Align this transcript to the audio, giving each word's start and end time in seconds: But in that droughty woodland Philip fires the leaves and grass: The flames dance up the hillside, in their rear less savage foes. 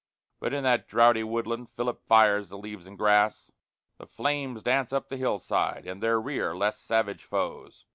But 0.39 0.51
in 0.51 0.63
that 0.63 0.87
droughty 0.87 1.23
woodland 1.23 1.69
Philip 1.69 2.01
fires 2.07 2.49
the 2.49 2.57
leaves 2.57 2.87
and 2.87 2.97
grass: 2.97 3.51
The 3.99 4.07
flames 4.07 4.63
dance 4.63 4.91
up 4.91 5.09
the 5.09 5.15
hillside, 5.17 5.85
in 5.85 5.99
their 5.99 6.19
rear 6.19 6.55
less 6.57 6.79
savage 6.79 7.23
foes. 7.23 7.85